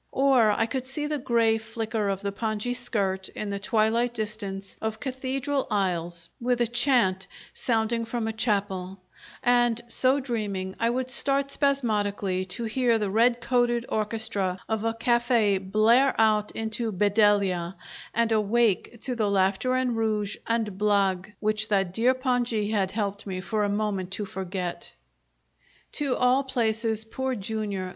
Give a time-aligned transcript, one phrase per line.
[0.13, 4.75] Or I could see the grey flicker of the pongee skirt in the twilight distance
[4.81, 8.97] of cathedral aisles with a chant sounding from a chapel;
[9.43, 14.95] and, so dreaming, I would start spasmodically, to hear the red coated orchestra of a
[14.95, 17.75] cafe' blare out into "Bedelia,"
[18.11, 23.27] and awake to the laughter and rouge and blague which that dear pongee had helped
[23.27, 24.93] me for a moment to forget!
[25.91, 27.89] To all places, Poor Jr.